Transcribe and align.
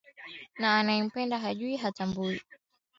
Na 0.59 0.79
anayempenda 0.79 1.37
hajui, 1.39 1.77
hatambui. 1.77 2.41